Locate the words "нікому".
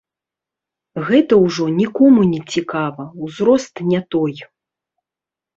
1.81-2.21